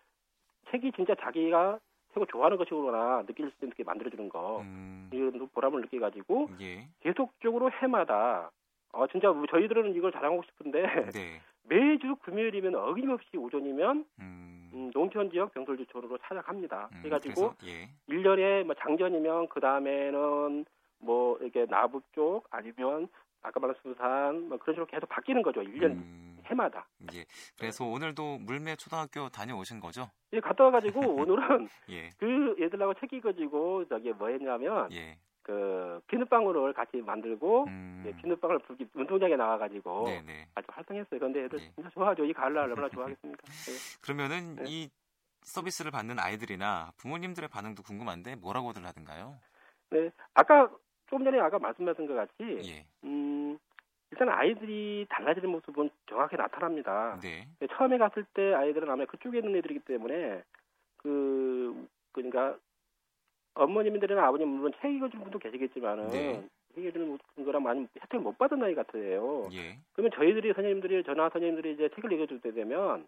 책이 0.71 0.93
진짜 0.93 1.15
자기가 1.15 1.79
책을 2.15 2.27
좋아하는 2.29 2.57
것이구나 2.57 3.25
느낄 3.27 3.51
수 3.59 3.67
있게 3.67 3.85
만들어주는 3.85 4.29
거 4.29 4.61
음. 4.61 5.09
이런 5.13 5.49
보람을 5.49 5.83
느껴가지고 5.83 6.51
예. 6.61 6.89
계속적으로 7.01 7.71
해마다 7.71 8.51
어 8.93 9.07
진짜 9.07 9.33
저희들은 9.51 9.95
이걸 9.95 10.13
자랑하고 10.13 10.43
싶은데 10.43 10.83
네. 11.15 11.41
매주 11.65 12.17
금요일이면 12.23 12.75
어김없이 12.75 13.37
오전이면 13.37 14.05
음. 14.19 14.71
음, 14.73 14.91
농촌 14.93 15.31
지역 15.31 15.53
병설주촌으로 15.53 16.19
찾아갑니다. 16.19 16.89
음, 16.93 16.99
그래가지고 17.03 17.55
예. 17.65 17.89
1년에 18.09 18.65
뭐 18.65 18.75
장전이면 18.75 19.49
그 19.49 19.61
다음에는 19.61 20.65
뭐 21.01 21.30
이렇게 21.51 21.71
나북 21.71 22.05
쪽 22.13 22.47
아니면 22.51 23.09
아까 23.43 23.59
말한 23.59 23.77
수산 23.83 24.49
뭐 24.49 24.59
그런 24.59 24.75
식으로 24.75 24.87
계속 24.87 25.09
바뀌는 25.09 25.43
거죠. 25.43 25.61
1년 25.63 25.93
음, 25.93 26.39
해마다. 26.45 26.87
예. 27.15 27.25
그래서 27.59 27.85
네. 27.85 27.91
오늘도 27.91 28.39
물매 28.39 28.77
초등학교 28.77 29.29
다녀오신 29.29 29.81
거죠? 29.81 30.11
예, 30.33 30.41
갔다 30.41 30.65
와가지고 30.65 31.01
오늘은 31.17 31.69
예. 31.91 32.11
그 32.19 32.57
애들하고 32.61 32.95
책 32.95 33.13
읽어지고 33.13 33.87
저기 33.89 34.13
뭐 34.13 34.29
했냐면 34.29 34.91
예. 34.93 35.19
그 35.43 36.01
비눗방울을 36.07 36.75
같이 36.75 36.99
만들고 36.99 37.65
음... 37.65 38.05
예, 38.07 38.13
비눗방울 38.17 38.59
불기 38.61 38.87
운동장에 38.95 39.37
나와가지고 39.37 40.05
네네. 40.05 40.49
아주 40.55 40.67
활동했어요. 40.71 41.19
그런데 41.19 41.45
애들 41.45 41.59
예. 41.61 41.73
진짜 41.75 41.89
좋아하죠. 41.91 42.25
이 42.25 42.33
가을 42.33 42.53
날 42.53 42.65
얼마나 42.65 42.89
좋아하겠습니까? 42.91 43.43
네. 43.43 43.73
그러면은 44.03 44.57
네. 44.57 44.65
이 44.67 44.91
서비스를 45.43 45.91
받는 45.91 46.19
아이들이나 46.19 46.93
부모님들의 46.99 47.49
반응도 47.49 47.83
궁금한데 47.83 48.37
뭐라고들 48.37 48.85
하던가요? 48.85 49.39
네, 49.91 50.11
아까 50.35 50.71
조금 51.11 51.25
전에 51.25 51.41
아까 51.41 51.59
말씀하신 51.59 52.07
것 52.07 52.15
같이 52.15 52.71
예. 52.71 52.85
음, 53.05 53.59
일단 54.13 54.29
아이들이 54.29 55.07
달라지는 55.11 55.51
모습은 55.51 55.91
정확히 56.09 56.37
나타납니다. 56.37 57.19
네. 57.21 57.47
처음에 57.73 57.99
갔을 57.99 58.25
때 58.33 58.55
아이들은 58.55 58.89
아마 58.89 59.05
그쪽에 59.05 59.39
있는 59.39 59.57
애들이기 59.57 59.81
때문에 59.81 60.43
그 60.99 61.89
그러니까 62.13 62.57
어머님들이나 63.55 64.25
아버님 64.25 64.49
물론 64.49 64.73
책 64.81 64.95
읽어주는 64.95 65.23
분도 65.25 65.39
계시겠지만은 65.41 66.09
네. 66.09 66.49
책 66.75 66.85
읽어주는 66.85 67.19
거랑 67.45 67.63
많이 67.65 67.89
혜택을 68.01 68.21
못 68.21 68.39
받은 68.39 68.63
아이 68.63 68.75
같아요. 68.77 69.49
예. 69.53 69.79
그러면 69.93 70.13
저희들이 70.15 70.53
선생님들이 70.53 71.03
전화 71.03 71.29
선생님들이 71.29 71.75
이제 71.75 71.89
책을 71.97 72.13
읽어줄 72.13 72.41
때 72.41 72.53
되면 72.53 73.05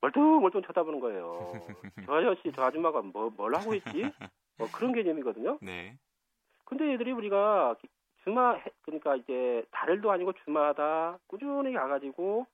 멀뚱멀뚱 0.00 0.62
쳐다보는 0.62 1.00
거예요. 1.00 1.52
저 2.06 2.14
아저씨, 2.14 2.52
저 2.54 2.62
아줌마가 2.62 3.02
뭐, 3.02 3.30
뭘 3.36 3.56
하고 3.56 3.74
있지? 3.74 4.08
뭐 4.56 4.68
그런 4.72 4.92
개념이거든요. 4.92 5.58
네. 5.60 5.96
근데 6.68 6.92
애들이 6.92 7.12
우리가 7.12 7.76
주말 8.24 8.62
그러니까 8.82 9.16
이제 9.16 9.64
달도 9.70 10.12
아니고 10.12 10.34
주마다 10.44 11.18
꾸준히 11.26 11.72
가가지고 11.72 12.46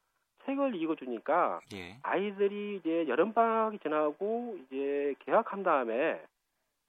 책을 0.44 0.76
읽어주니까 0.76 1.61
예. 1.75 1.99
아이들이 2.02 2.76
이제 2.76 3.09
여름방학이 3.09 3.80
지나고 3.80 4.56
이제 4.61 5.16
개학한 5.21 5.64
다음에 5.64 6.23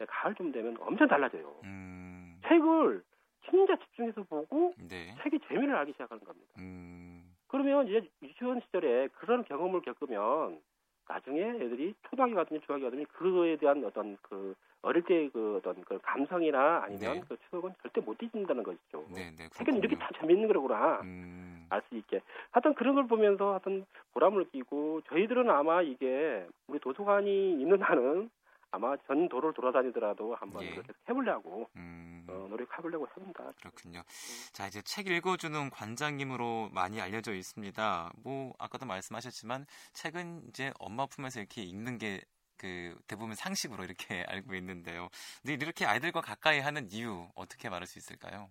가을쯤 0.08 0.52
되면 0.52 0.78
엄청 0.82 1.08
달라져요. 1.08 1.52
음. 1.64 2.40
책을 2.48 3.04
진짜 3.50 3.76
집중해서 3.78 4.22
보고 4.24 4.76
네. 4.78 5.16
책의 5.24 5.40
재미를 5.48 5.76
알기 5.76 5.94
시작하는 5.94 6.24
겁니다. 6.24 6.54
음. 6.60 7.36
그러면 7.48 7.88
이제 7.88 8.08
유치원 8.22 8.62
시절에 8.62 9.08
그런 9.14 9.44
경험을 9.46 9.82
겪으면 9.82 10.60
나중에 11.08 11.42
애들이 11.42 11.94
초등학교 12.10 12.36
가든지 12.36 12.66
중학교 12.66 12.86
가든지 12.86 13.06
그거에 13.06 13.56
대한 13.58 13.84
어떤 13.84 14.18
그 14.22 14.56
어릴 14.82 15.04
때그 15.04 15.58
어떤 15.58 15.84
그 15.84 16.00
감성이나 16.02 16.84
아니면 16.84 17.16
네. 17.16 17.22
그 17.28 17.38
추억은 17.50 17.74
절대 17.82 18.02
못 18.02 18.18
잊는다는 18.22 18.64
것이죠. 18.64 19.06
네, 19.10 19.32
네. 19.38 19.50
책은 19.50 19.78
이렇게 19.78 19.96
다 19.96 20.10
재밌는 20.20 20.52
거구나 20.52 21.02
음. 21.02 21.66
알수 21.70 21.96
있게. 21.96 22.22
하여튼 22.52 22.74
그런 22.76 22.96
걸 22.96 23.08
보면서 23.08 23.52
하여튼 23.52 23.86
보람을 24.14 24.50
끼고 24.52 25.02
저희들은 25.10 25.50
아마 25.50 25.82
이게 25.82 26.46
우리 26.68 26.80
도서관이 26.80 27.54
있는 27.54 27.82
한은 27.82 28.30
아마 28.76 28.96
전 29.08 29.28
도를 29.28 29.54
돌아다니더라도 29.54 30.36
한번 30.36 30.64
예. 30.64 30.72
그렇게 30.72 30.94
해보려고 31.10 31.70
음. 31.76 32.26
어, 32.30 32.48
노력해보려고 32.50 33.08
합니다. 33.08 33.52
그렇군요. 33.60 34.00
음. 34.00 34.54
자 34.54 34.68
이제 34.68 34.82
책 34.82 35.08
읽어주는 35.08 35.70
관장님으로 35.70 36.70
많이 36.74 37.02
알려져 37.02 37.34
있습니다. 37.34 38.14
뭐 38.24 38.54
아까도 38.60 38.86
말씀하셨지만 38.86 39.66
책은 39.94 40.44
이제 40.50 40.72
엄마 40.80 41.06
품에서 41.06 41.40
이렇게 41.40 41.64
읽는 41.64 41.98
게 41.98 42.22
그 42.58 42.98
대부분 43.08 43.36
상식으로 43.36 43.84
이렇게 43.84 44.24
알고 44.30 44.56
있는데요. 44.56 45.10
근데 45.42 45.54
이렇게 45.54 45.86
아이들과 45.86 46.22
가까이 46.22 46.60
하는 46.60 46.88
이유 46.92 47.28
어떻게 47.36 47.70
말할 47.70 47.86
수 47.88 48.00
있을까요? 48.00 48.50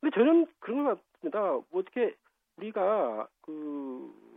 근데 0.00 0.14
저는 0.14 0.46
그런 0.60 0.84
것 0.84 1.02
같습니다. 1.12 1.40
뭐 1.40 1.64
어떻게 1.72 2.14
우리가 2.56 3.28
그 3.40 4.27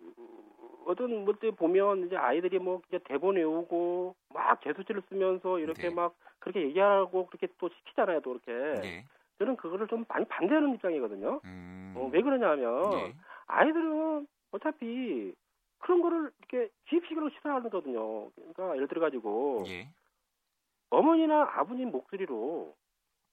어떤 0.86 1.26
뭐때 1.26 1.52
보면 1.52 2.06
이제 2.06 2.16
아이들이 2.16 2.60
뭐 2.60 2.82
이제 2.88 3.00
대본 3.06 3.36
외우고 3.36 4.16
막 4.34 4.62
재수치를 4.64 5.04
쓰면서 5.10 5.60
이렇게 5.60 5.90
네. 5.90 5.96
막 5.96 6.16
그렇게 6.40 6.62
얘기하고 6.62 7.28
그렇게 7.28 7.48
또 7.60 7.70
시키잖아요, 7.70 8.22
또 8.22 8.32
이렇게. 8.32 8.82
네. 8.82 9.06
저는 9.38 9.56
그거를 9.56 9.88
좀 9.88 10.06
많이 10.08 10.26
반대하는 10.26 10.76
입장이거든요. 10.76 11.42
음. 11.46 11.94
어, 11.98 12.10
왜 12.14 12.22
그러냐면 12.22 12.92
네. 12.92 13.16
아이들은 13.48 14.28
어차피 14.52 15.34
그런 15.80 16.02
거를 16.02 16.32
이렇게 16.40 16.70
기입식으로 16.86 17.30
싫어하거든요. 17.30 18.30
그러니까 18.32 18.76
예를 18.76 18.88
들어 18.88 19.02
가지고 19.02 19.64
예. 19.68 19.88
어머니나 20.92 21.50
아버님 21.56 21.90
목소리로 21.92 22.76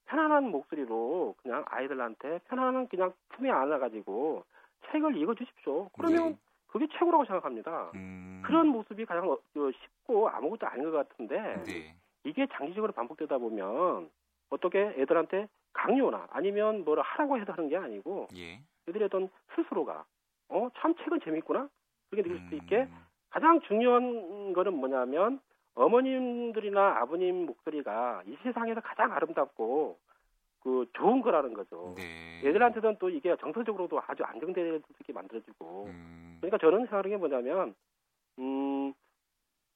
편안한 0.07 0.45
목소리로 0.45 1.35
그냥 1.43 1.65
아이들한테 1.67 2.41
편안한 2.49 2.89
그냥 2.89 3.13
품에 3.31 3.51
안아가지고 3.51 4.45
책을 4.91 5.17
읽어주십시오. 5.17 5.91
그러면 5.91 6.31
예. 6.31 6.37
그게 6.69 6.87
최고라고 6.93 7.25
생각합니다. 7.25 7.91
음. 7.95 8.43
그런 8.45 8.69
모습이 8.69 9.05
가장 9.07 9.29
어, 9.31 9.39
쉽고 9.55 10.29
아무것도 10.29 10.67
아닌 10.67 10.91
것 10.91 11.09
같은데 11.09 11.63
네. 11.65 11.95
이게 12.25 12.47
장기적으로 12.53 12.93
반복되다 12.93 13.39
보면 13.39 14.11
어떻게 14.51 14.79
애들한테 14.97 15.49
강요나 15.73 16.27
아니면 16.31 16.85
뭐를 16.85 17.03
하라고 17.03 17.39
해서 17.39 17.53
하는 17.53 17.69
게 17.69 17.77
아니고 17.77 18.29
예. 18.37 18.61
애들이 18.89 19.05
어떤 19.05 19.29
스스로가 19.55 20.05
어 20.49 20.69
참 20.79 20.95
책은 20.97 21.21
재밌구나 21.25 21.69
그렇게 22.11 22.29
느낄 22.29 22.49
수 22.49 22.55
있게 22.57 22.77
음. 22.85 23.05
가장 23.31 23.61
중요한 23.63 24.53
거는 24.55 24.75
뭐냐면 24.75 25.41
어머님들이나 25.75 26.99
아버님 27.01 27.47
목소리가 27.47 28.23
이 28.27 28.37
세상에서 28.43 28.81
가장 28.81 29.13
아름답고 29.13 29.99
그 30.69 30.87
좋은 30.93 31.23
거라는 31.23 31.55
거죠. 31.55 31.95
네. 31.97 32.43
애들한테는 32.45 32.97
또 32.99 33.09
이게 33.09 33.35
정서적으로도 33.41 34.03
아주 34.07 34.23
안정되게 34.23 34.81
만들어지고. 35.15 35.87
음. 35.87 36.37
그러니까 36.41 36.59
저는 36.59 36.81
생각하는 36.81 37.11
게 37.11 37.17
뭐냐면, 37.17 37.75
음, 38.39 38.93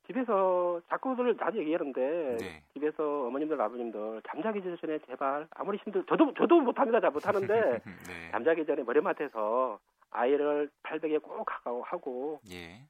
집에서 0.07 0.83
자꾸들 0.91 1.35
나도 1.39 1.59
얘기하는데 1.61 2.37
네. 2.39 2.63
집에서 2.75 3.27
어머님들 3.27 3.59
아버님들 3.59 4.21
잠자기 4.29 4.61
전에 4.63 4.99
제발 5.07 5.47
아무리 5.53 5.79
힘들 5.79 6.05
저도 6.07 6.35
저도 6.35 6.61
못합니다 6.61 7.01
잘 7.01 7.13
못하는데 7.13 7.47
네. 8.09 8.31
잠자기 8.33 8.67
전에 8.67 8.83
머리맡에서 8.83 9.79
아이를 10.11 10.69
팔베개 10.83 11.19
꼭 11.19 11.47
하고 11.85 12.41
예. 12.51 12.83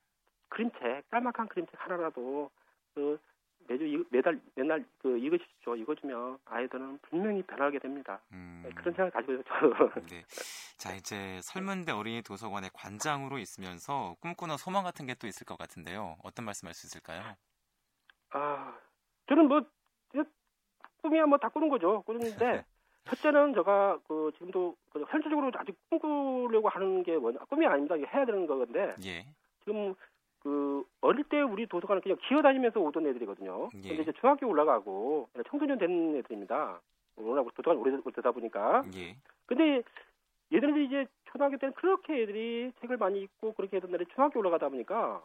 그림책 0.49 1.05
짤막한 1.11 1.49
그림책 1.49 1.75
하나라도 1.77 2.51
그 2.95 3.21
매주 3.69 4.05
매달 4.11 4.41
맨날 4.55 4.85
그 4.99 5.19
읽으십시오. 5.19 5.77
읽어주면 5.77 6.39
아이들은 6.45 6.99
분명히 7.03 7.43
변하게 7.43 7.79
됩니다. 7.79 8.21
음. 8.33 8.63
네, 8.65 8.71
그런 8.71 8.95
생각을 8.95 9.11
가지고 9.11 9.33
있어요. 9.35 9.43
네. 10.09 10.25
자 10.79 10.95
이제 10.95 11.41
설문대 11.43 11.93
어린이 11.93 12.23
도서관의 12.23 12.71
관장으로 12.75 13.39
있으면서 13.39 14.17
꿈꾸는 14.21 14.57
소망 14.57 14.85
같은 14.85 15.07
게 15.07 15.15
또 15.15 15.27
있을 15.27 15.45
것 15.45 15.57
같은데요. 15.59 16.17
어떤 16.25 16.45
말씀할 16.47 16.75
수 16.75 16.87
있을까요? 16.87 17.23
아 18.31 18.75
저는 19.29 19.47
뭐 19.47 19.61
꿈이야 21.03 21.27
뭐 21.27 21.37
다 21.39 21.49
꾸는 21.49 21.69
거죠. 21.69 22.03
꾸는데 22.03 22.65
첫째는 23.05 23.55
제가 23.55 23.99
그 24.07 24.31
지금도 24.35 24.77
그 24.91 25.05
현실적으로 25.09 25.51
아직 25.55 25.77
꿈꾸려고 25.91 26.69
하는 26.69 27.03
게 27.03 27.17
뭐냐 27.17 27.41
꿈이 27.49 27.67
아닙니다. 27.67 27.95
해야 27.97 28.25
되는 28.25 28.47
거건데 28.47 28.95
예. 29.05 29.27
지금 29.65 29.95
그 30.43 30.85
어릴 31.01 31.25
때 31.25 31.41
우리 31.41 31.67
도서관은 31.67 32.03
그냥 32.03 32.19
기어다니면서 32.23 32.81
오던 32.81 33.07
애들이거든요. 33.07 33.71
예. 33.85 33.89
근데 33.89 34.03
이제 34.03 34.13
중학교 34.21 34.49
올라가고 34.49 35.29
청소년 35.49 35.79
된 35.79 36.17
애들입니다. 36.17 36.81
워낙 37.17 37.47
도서관 37.55 37.79
오래 37.79 37.97
되다 38.13 38.33
보니까. 38.33 38.85
예. 38.97 39.17
근데 39.47 39.83
얘들이 40.53 40.87
이제 40.87 41.07
초등학교 41.27 41.57
때는 41.59 41.75
그렇게 41.75 42.23
애들이 42.23 42.73
책을 42.81 42.97
많이 42.97 43.21
읽고 43.23 43.55
그렇게 43.55 43.77
하던 43.77 43.95
애들이 43.95 44.09
중학교 44.15 44.41
올라가다 44.41 44.69
보니까 44.69 45.23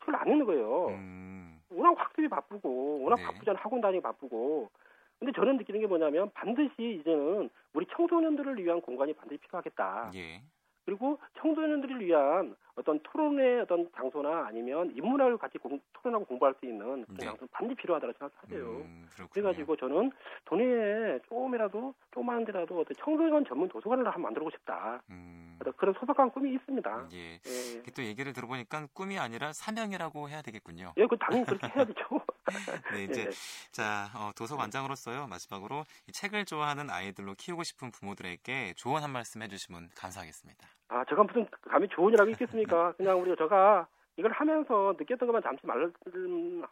책을 0.00 0.14
안 0.14 0.28
읽는 0.28 0.46
거예요. 0.46 0.88
음. 0.88 1.60
워낙 1.70 1.94
학습이 1.98 2.28
바쁘고 2.28 3.02
워낙 3.02 3.16
네. 3.16 3.24
바쁘잖아 3.24 3.58
학원 3.60 3.80
다니기 3.80 4.02
바쁘고. 4.02 4.70
근데 5.18 5.32
저는 5.32 5.58
느끼는 5.58 5.80
게 5.80 5.86
뭐냐면 5.86 6.30
반드시 6.32 7.00
이제는 7.00 7.50
우리 7.74 7.86
청소년들을 7.94 8.56
위한 8.64 8.80
공간이 8.80 9.12
반드시 9.12 9.38
필요하겠다. 9.40 10.12
예. 10.14 10.42
그리고 10.90 11.20
청소년들을 11.38 12.04
위한 12.04 12.56
어떤 12.74 12.98
토론의 13.04 13.60
어떤 13.60 13.88
장소나 13.94 14.46
아니면 14.48 14.90
인문학을 14.96 15.38
같이 15.38 15.56
공, 15.58 15.78
토론하고 15.92 16.24
공부할 16.24 16.52
수 16.58 16.66
있는 16.66 17.04
그런 17.04 17.06
네. 17.16 17.26
장소는 17.26 17.48
반드시 17.52 17.76
필요하다고 17.76 18.12
생각하세요. 18.18 18.64
음, 18.64 19.06
그래가지고 19.30 19.76
저는 19.76 20.10
동네에 20.46 21.20
조금이라도 21.28 21.94
조그만 22.12 22.44
데라도 22.44 22.80
어떤 22.80 22.96
청소년 22.98 23.44
전문 23.46 23.68
도서관을 23.68 24.04
한번 24.04 24.22
만들고 24.22 24.50
싶다. 24.50 25.00
음. 25.10 25.58
그런 25.76 25.94
소박한 26.00 26.30
꿈이 26.30 26.54
있습니다. 26.54 27.08
예. 27.12 27.34
예. 27.34 27.82
또 27.94 28.02
얘기를 28.02 28.32
들어보니까 28.32 28.88
꿈이 28.92 29.18
아니라 29.18 29.52
사명이라고 29.52 30.28
해야 30.28 30.42
되겠군요. 30.42 30.94
예, 30.96 31.06
그 31.06 31.16
당연히 31.18 31.44
그렇게 31.44 31.68
해야 31.68 31.84
되죠. 31.84 32.00
네, 32.94 33.04
이제 33.04 33.22
예. 33.26 33.30
자 33.70 34.08
어, 34.14 34.30
도서관장으로서요 34.36 35.26
마지막으로 35.28 35.84
이 36.08 36.12
책을 36.12 36.44
좋아하는 36.44 36.90
아이들로 36.90 37.34
키우고 37.34 37.62
싶은 37.62 37.90
부모들에게 37.90 38.74
조언 38.74 39.02
한 39.02 39.10
말씀 39.10 39.42
해주시면 39.42 39.90
감사하겠습니다. 39.96 40.66
아, 40.88 41.04
제가 41.08 41.22
무슨 41.24 41.46
감히 41.62 41.88
조언이라고 41.88 42.30
있겠습니까? 42.30 42.92
그냥 42.96 43.20
우리 43.20 43.34
제가 43.36 43.86
이걸 44.16 44.32
하면서 44.32 44.94
느꼈던 44.98 45.26
것만 45.26 45.42
잠시 45.42 45.66
말하면 45.66 45.92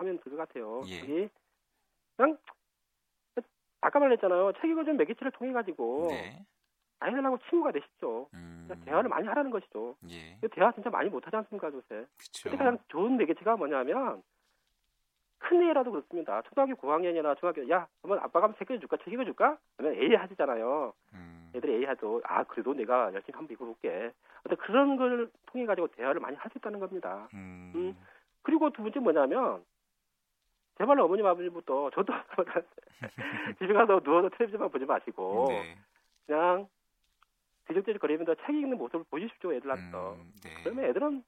될 0.00 0.18
것 0.18 0.36
같아요. 0.36 0.82
예. 0.88 1.28
그냥 2.16 2.36
아까 3.80 3.98
말했잖아요. 4.00 4.52
책 4.60 4.70
읽어준 4.70 4.96
매개체를 4.96 5.30
통해 5.32 5.52
가지고 5.52 6.08
네. 6.10 6.44
아이들하고 6.98 7.38
친구가 7.48 7.70
되시죠. 7.70 8.28
음. 8.34 8.68
대화를 8.84 9.08
많이 9.08 9.28
하라는 9.28 9.52
것이죠. 9.52 9.96
예. 10.10 10.36
대화 10.52 10.72
진짜 10.72 10.90
많이 10.90 11.08
못하지 11.08 11.36
않습니까, 11.36 11.68
요새? 11.72 12.04
그쵸. 12.18 12.50
가장 12.50 12.76
좋은 12.88 13.16
매개체가 13.16 13.54
뭐냐면 13.56 14.20
큰 15.38 15.62
애라도 15.62 15.90
그렇습니다. 15.92 16.42
초등학교 16.42 16.74
9학년이나 16.74 17.38
중학교 17.38 17.68
야, 17.70 17.86
그러면 18.02 18.22
아빠가 18.24 18.44
한번 18.44 18.58
책 18.58 18.70
읽어줄까? 18.70 18.96
책 19.04 19.12
읽어줄까? 19.14 19.56
그러면 19.76 20.00
A 20.02 20.14
하시잖아요. 20.14 20.92
음. 21.14 21.50
애들이 21.54 21.76
A 21.76 21.84
하도 21.84 22.20
아 22.24 22.44
그래도 22.44 22.74
내가 22.74 23.12
열심히 23.14 23.36
한번 23.36 23.52
읽어볼게. 23.54 24.12
어떤 24.44 24.58
그런 24.58 24.96
걸 24.96 25.30
통해 25.46 25.64
가지고 25.66 25.88
대화를 25.88 26.20
많이 26.20 26.36
할 26.36 26.50
수 26.50 26.58
있다는 26.58 26.80
겁니다. 26.80 27.28
음. 27.34 27.72
음. 27.74 27.96
그리고 28.42 28.70
두 28.70 28.82
번째 28.82 29.00
뭐냐면 29.00 29.64
제발 30.78 30.98
어머님 31.00 31.26
아버님부터 31.26 31.90
저도 31.90 32.12
집에 33.58 33.72
가서 33.74 34.00
누워서 34.00 34.28
텔레비전만 34.30 34.70
보지 34.70 34.84
마시고 34.84 35.46
네. 35.50 35.76
그냥 36.26 36.68
뒤적뒤적 37.66 38.00
거리면서 38.00 38.34
책 38.36 38.54
읽는 38.54 38.78
모습을 38.78 39.04
보여주십시오 39.10 39.52
애들한테. 39.54 39.96
음, 39.96 40.32
네. 40.42 40.50
그러면 40.62 40.84
애들은 40.86 41.24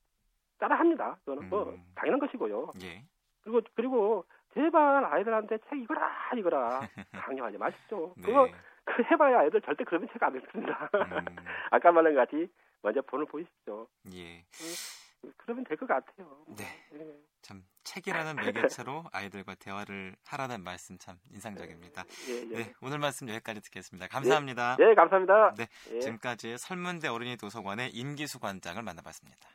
따라합니다. 0.58 1.16
그거는 1.24 1.48
뭐 1.50 1.62
음. 1.62 1.64
뭐 1.66 1.78
당연한 1.94 2.20
것이고요. 2.20 2.70
예. 2.82 3.02
그리고 3.42 3.60
그리고 3.74 4.24
제발 4.54 5.04
아이들한테 5.04 5.58
책 5.68 5.78
읽어라 5.78 6.30
읽어라 6.36 6.80
강요하지 7.12 7.58
마십시오. 7.58 8.12
네. 8.16 8.22
그거 8.26 8.48
그 8.84 9.02
해봐야 9.04 9.44
애들 9.46 9.60
절대 9.62 9.84
그러면 9.84 10.08
책 10.12 10.22
안 10.22 10.34
읽습니다. 10.36 10.90
음. 10.94 11.00
아까 11.70 11.92
말한 11.92 12.14
같이 12.14 12.48
먼저 12.82 13.00
본을 13.02 13.26
보이시죠. 13.26 13.86
예. 14.14 14.38
음, 14.38 15.32
그러면 15.36 15.64
될 15.64 15.76
것 15.76 15.86
같아요. 15.86 16.44
네. 16.48 16.64
네. 16.92 17.06
참 17.42 17.62
책이라는 17.84 18.36
매개체로 18.36 19.04
아이들과 19.12 19.54
대화를 19.54 20.16
하라는 20.26 20.62
말씀 20.62 20.98
참 20.98 21.16
인상적입니다. 21.32 22.04
예, 22.28 22.34
예. 22.50 22.56
네, 22.56 22.72
오늘 22.82 22.98
말씀 22.98 23.28
여기까지 23.28 23.60
듣겠습니다. 23.62 24.08
감사합니다. 24.08 24.76
네, 24.78 24.86
네 24.86 24.94
감사합니다. 24.94 25.54
네, 25.56 25.66
예. 25.92 26.00
지금까지 26.00 26.58
설문대 26.58 27.08
어린이 27.08 27.36
도서관의 27.36 27.90
임기수 27.90 28.40
관장을 28.40 28.82
만나봤습니다. 28.82 29.48